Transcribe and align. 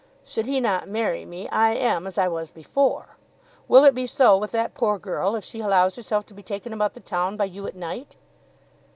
Should 0.25 0.47
he 0.47 0.59
not 0.59 0.89
marry 0.89 1.25
me, 1.25 1.47
I 1.49 1.75
am 1.75 2.07
as 2.07 2.17
I 2.17 2.27
was 2.27 2.49
before. 2.49 3.17
Will 3.67 3.83
it 3.83 3.93
be 3.93 4.07
so 4.07 4.35
with 4.35 4.49
that 4.51 4.73
poor 4.73 4.97
girl 4.97 5.35
if 5.35 5.43
she 5.45 5.59
allows 5.59 5.95
herself 5.95 6.25
to 6.25 6.33
be 6.33 6.41
taken 6.41 6.73
about 6.73 6.95
the 6.95 6.99
town 6.99 7.37
by 7.37 7.45
you 7.45 7.67
at 7.67 7.75
night?" 7.75 8.15